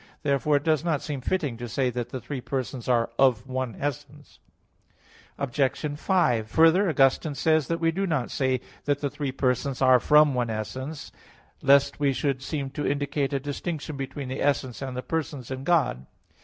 [0.23, 3.75] Therefore it does not seem fitting to say that the three persons are of one
[3.79, 4.39] essence.
[5.37, 5.79] Obj.
[5.95, 7.67] 5: Further, Augustine says (De Trin.
[7.67, 11.09] vii, 6) that we do not say that the three persons are "from one essence
[11.09, 11.19] [ex una
[11.63, 15.51] essentia]," lest we should seem to indicate a distinction between the essence and the persons
[15.51, 16.07] in God.